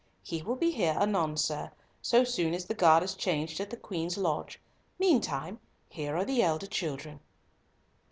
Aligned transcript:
He 0.23 0.41
will 0.41 0.55
be 0.55 0.71
here 0.71 0.97
anon, 0.99 1.37
sir, 1.37 1.69
so 2.01 2.23
soon 2.23 2.55
as 2.55 2.65
the 2.65 2.73
guard 2.73 3.03
is 3.03 3.13
changed 3.13 3.59
at 3.59 3.69
the 3.69 3.77
Queen's 3.77 4.17
lodge. 4.17 4.59
Meantime, 4.97 5.59
here 5.89 6.17
are 6.17 6.25
the 6.25 6.41
elder 6.41 6.65
children." 6.65 7.19